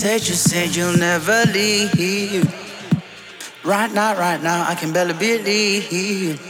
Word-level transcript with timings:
You 0.00 0.06
said, 0.06 0.28
you 0.28 0.34
said 0.34 0.74
you'll 0.74 0.96
never 0.96 1.44
leave. 1.52 2.48
Right 3.62 3.92
now, 3.92 4.18
right 4.18 4.42
now, 4.42 4.66
I 4.66 4.74
can 4.74 4.94
barely 4.94 5.12
believe 5.12 6.40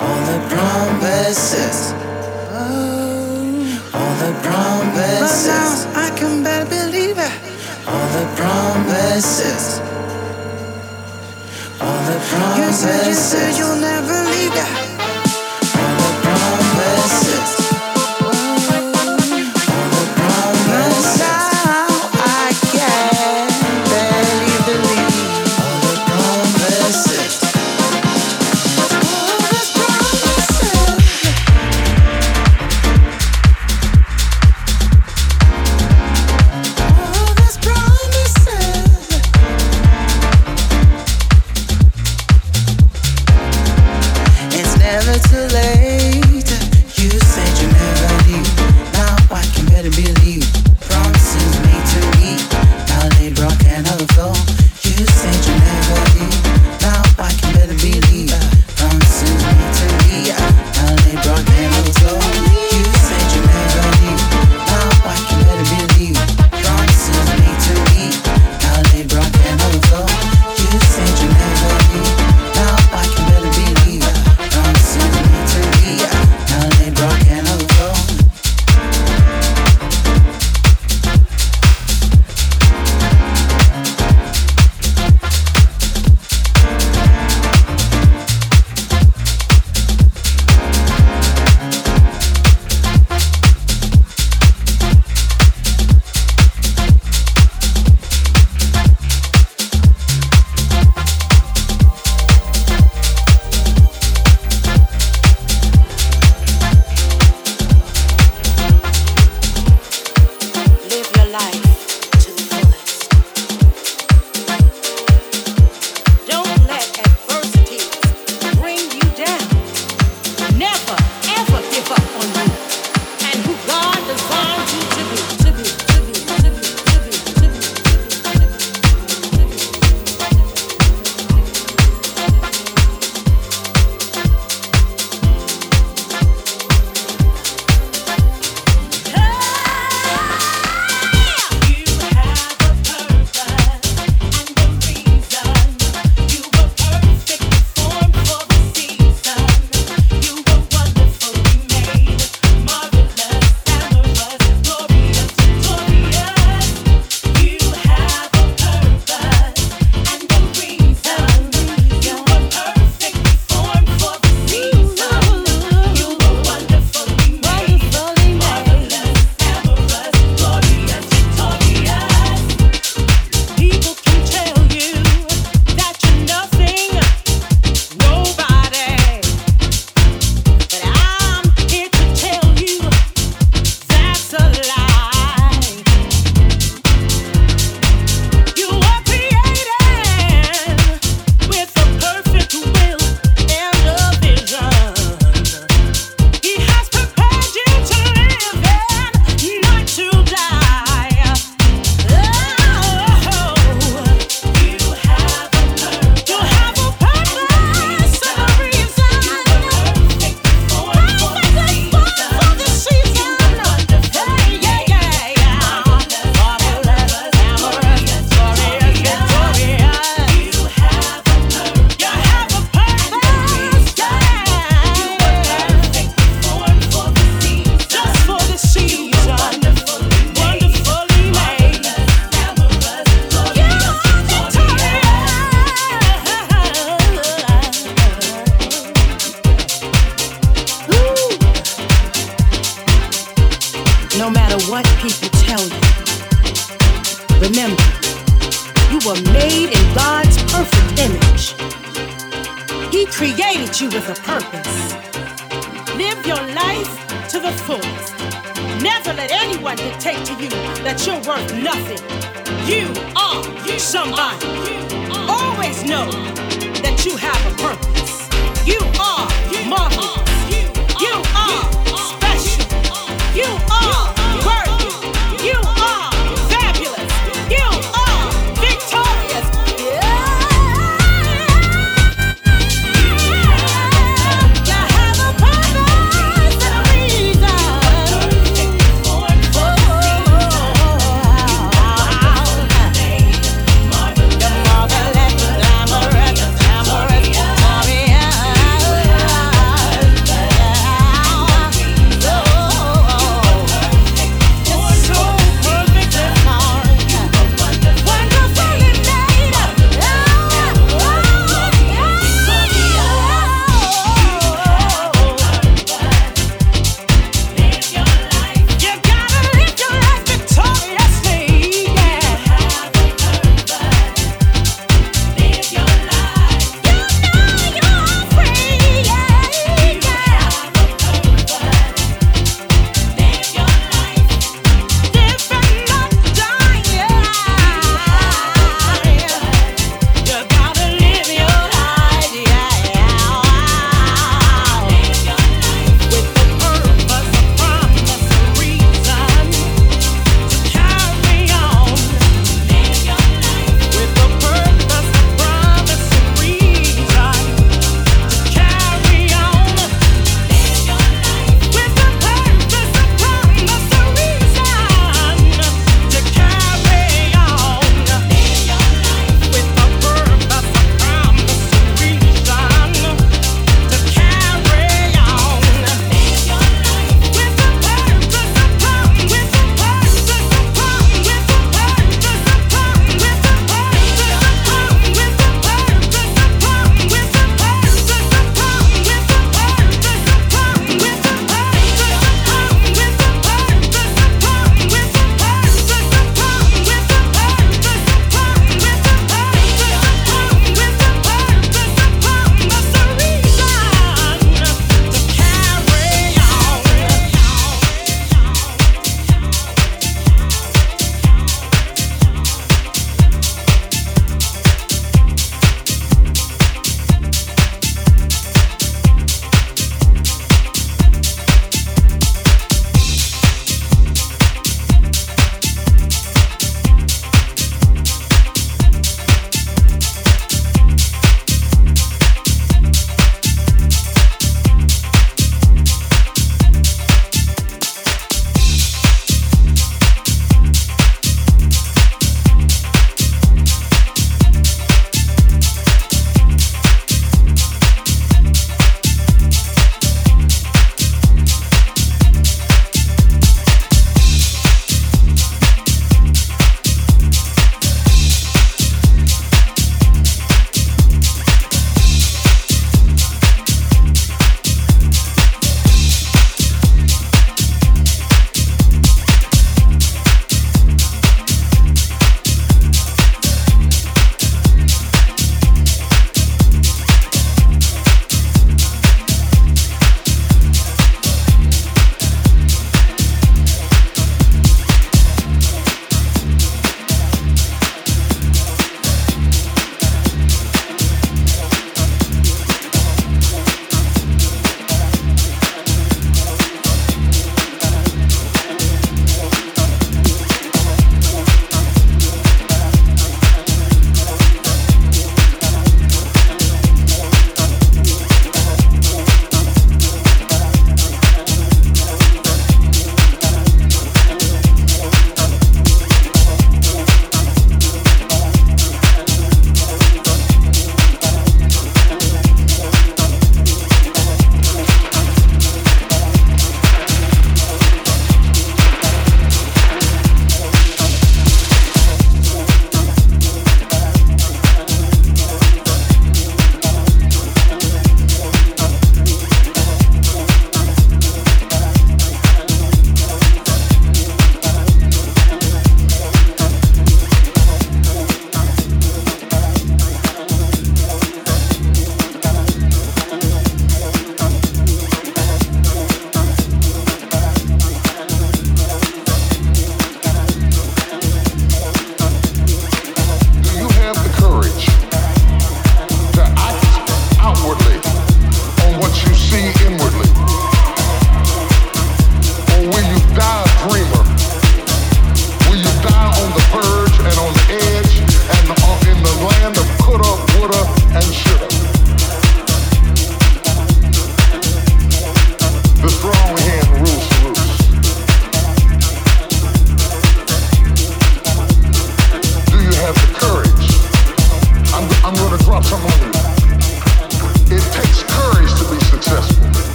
all 0.00 0.20
the 0.24 0.38
promises. 0.48 1.92
Oh. 2.56 3.90
All 3.92 4.14
the 4.16 4.32
promises. 4.40 5.84
Right 5.84 5.92
now, 5.92 6.06
I 6.06 6.10
can 6.16 6.42
barely 6.42 6.70
believe 6.70 7.18
it. 7.18 7.32
All 7.86 8.08
the 8.16 8.24
promises. 8.34 9.80
All 11.82 12.02
the 12.08 12.18
promises. 12.32 12.64
You 12.64 12.72
said, 12.72 13.06
you 13.08 13.14
said 13.14 13.58
you'll 13.58 13.76
never 13.76 14.24
leave 14.30 14.54
that. 14.54 14.87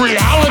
Reality 0.00 0.41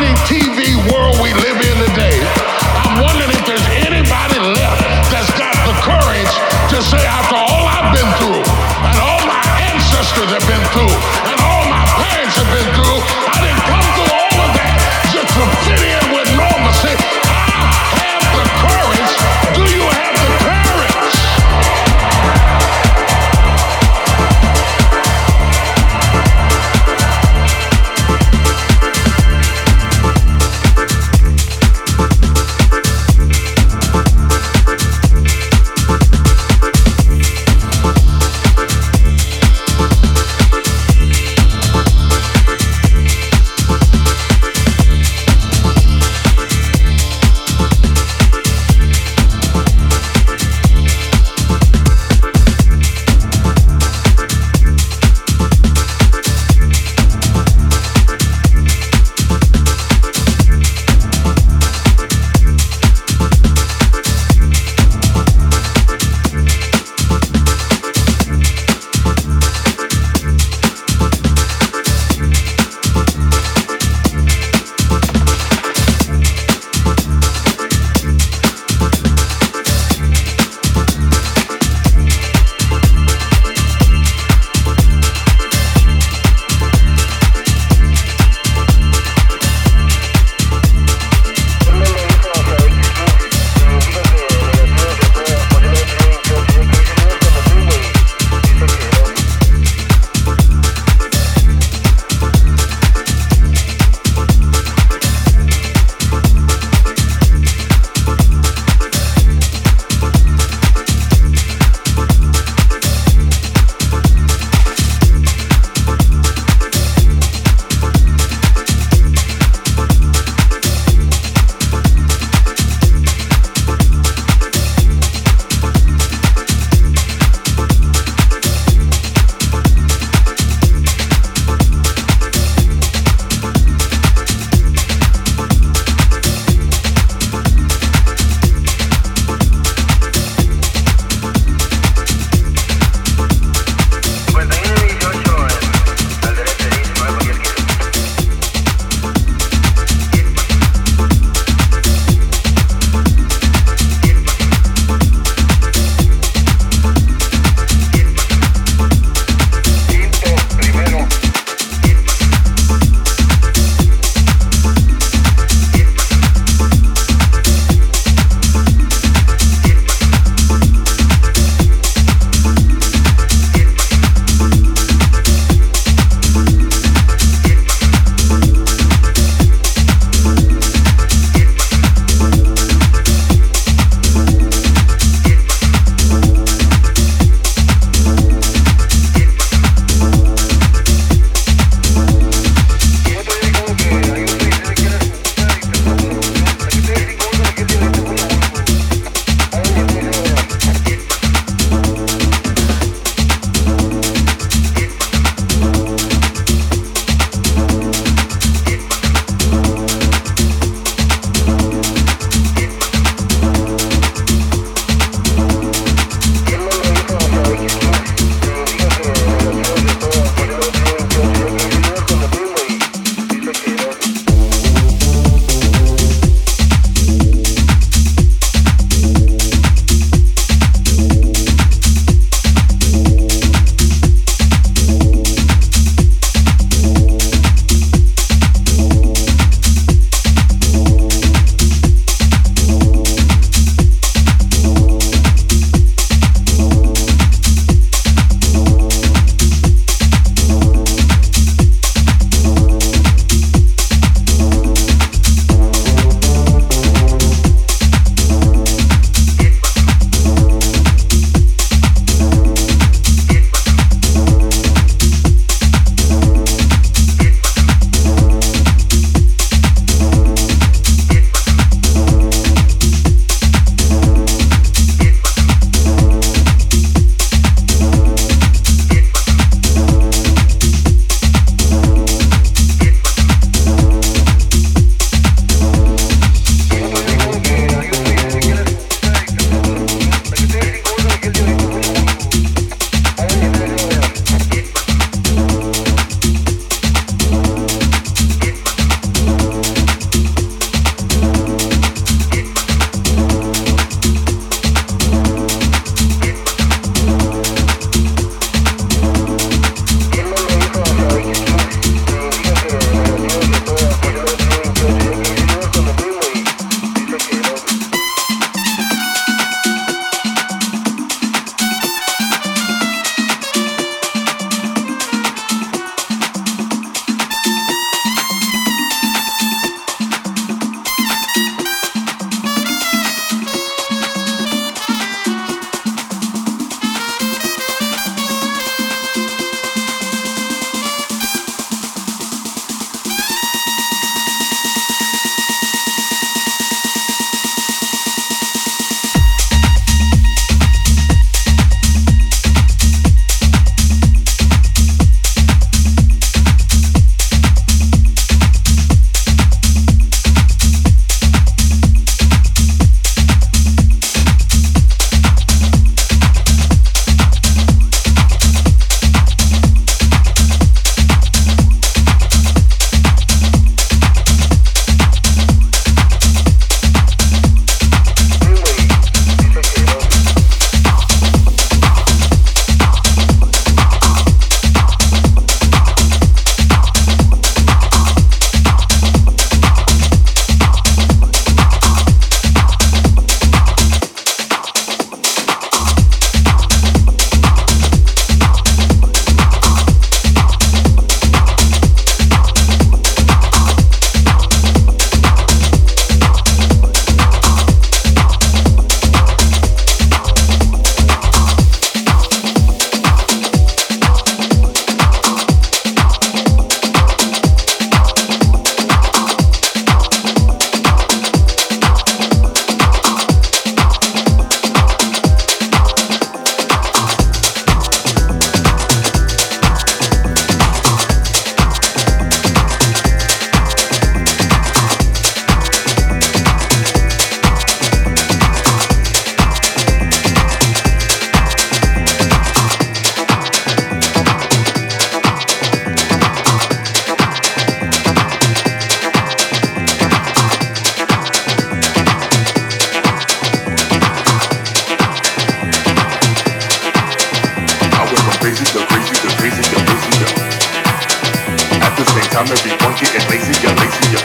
time 462.46 462.58
everyone 462.58 462.94
getting 462.98 463.28
lazier, 463.30 463.74
lazier. 463.78 464.24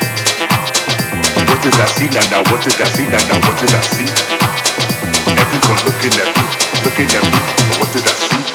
What 1.49 1.61
did 1.63 1.75
I 1.75 1.87
see 1.87 2.09
now? 2.09 2.25
Now 2.31 2.43
what 2.51 2.63
did 2.63 2.81
I 2.81 2.85
see 2.85 3.07
now? 3.09 3.21
Now 3.29 3.39
what 3.45 3.59
did 3.61 3.75
I 3.75 3.81
see? 3.93 4.09
Everyone 5.37 5.81
looking 5.85 6.15
at 6.21 6.29
me, 6.37 6.45
looking 6.85 7.11
at 7.13 7.25
me. 7.25 7.41
What 7.79 7.93
did 7.93 8.07
I 8.07 8.13
see? 8.13 8.46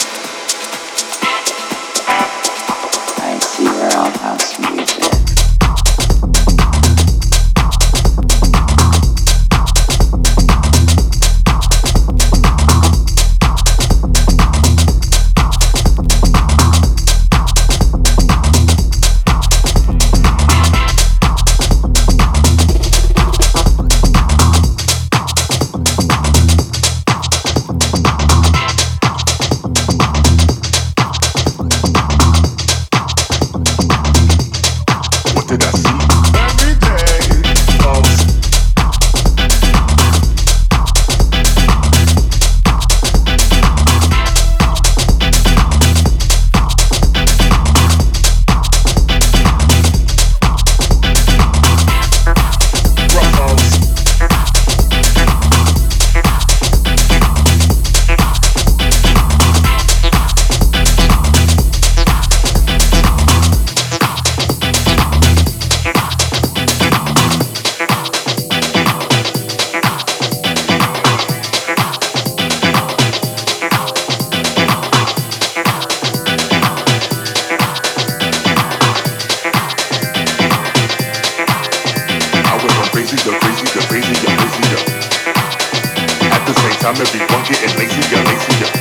Same 87.32 87.44
time, 87.44 87.44
everyone 87.44 87.44
getting 87.44 87.78
lazier, 87.78 88.24
lazier. 88.24 88.72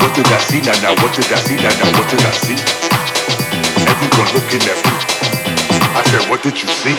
What 0.00 0.14
did 0.14 0.26
I 0.26 0.38
see 0.38 0.60
now? 0.60 0.80
Now 0.82 0.94
what 1.02 1.14
did 1.14 1.32
I 1.32 1.36
see 1.36 1.56
now? 1.56 1.72
Now 1.78 1.98
what 1.98 2.08
did 2.10 2.20
I 2.20 2.32
see? 2.32 2.56
Everyone 3.86 4.30
looking 4.34 4.62
at 4.62 4.78
me. 4.84 4.92
I 5.94 6.02
said, 6.06 6.30
what 6.30 6.42
did 6.42 6.60
you 6.60 6.68
see? 6.68 6.96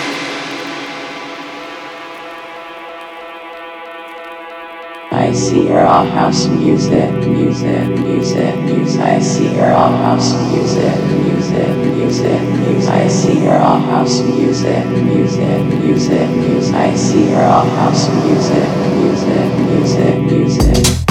I 5.11 5.31
see 5.31 5.67
your 5.67 5.85
all 5.85 6.05
house 6.05 6.47
music, 6.47 7.11
music, 7.27 7.87
music, 7.99 8.55
music. 8.65 9.01
I 9.01 9.19
see 9.19 9.55
your 9.55 9.73
all 9.73 9.95
house 9.97 10.33
music, 10.51 10.95
music, 11.21 11.77
music, 11.77 12.41
music. 12.41 12.91
I 12.91 13.07
see 13.07 13.43
your 13.43 13.57
all 13.57 13.79
house 13.79 14.21
music, 14.21 14.85
music, 14.87 15.65
music, 15.65 16.29
music. 16.29 16.75
I 16.75 16.95
see 16.95 17.29
your 17.29 17.43
all 17.43 17.65
house 17.65 18.09
music, 18.09 18.69
music, 18.97 19.49
music, 19.57 19.72
music, 19.83 20.17
music. 20.31 21.02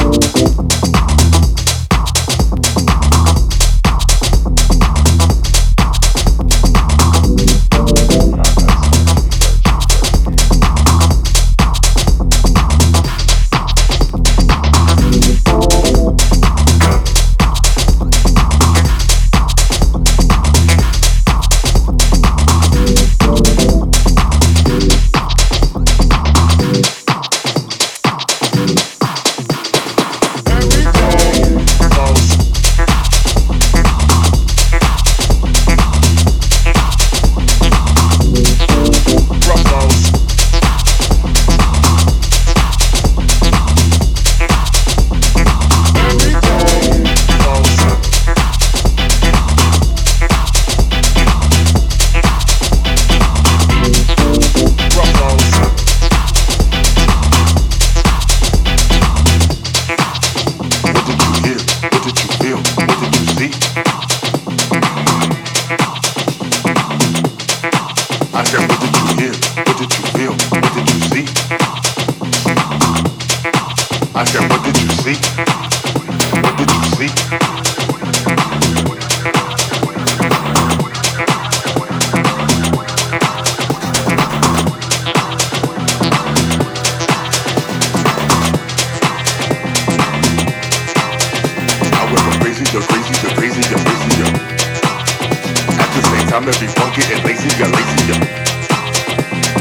The 96.46 96.52
same 96.52 96.74
time, 96.74 96.90
everyone 96.90 96.94
getting 96.94 97.22
lazier, 97.24 97.68
lazier. 97.70 98.18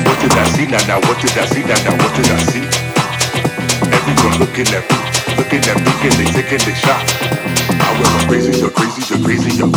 What 0.06 0.17
did 0.22 0.34
I 0.34 0.46
see 0.56 0.65
now? 0.65 0.82
Now 0.88 1.00
what 1.08 1.20
did 1.22 1.38
I 1.38 1.46
see 1.46 1.62
now? 1.62 1.78
Now 1.86 1.96
what 2.02 2.15
did 2.15 2.32
I 2.32 2.41
see? 2.50 2.65
Everyone 3.91 4.39
looking 4.39 4.67
at 4.74 4.84
me, 4.89 4.98
looking 5.38 5.62
at 5.62 5.78
me, 5.78 5.91
and 6.08 6.13
they 6.17 6.26
taking 6.34 6.63
the 6.65 6.74
shot. 6.74 7.06
I 7.70 7.89
went 8.02 8.28
crazy 8.28 8.54
to 8.62 8.70
crazy 8.70 9.02
to 9.10 9.15
crazy 9.24 9.52
to. 9.60 9.70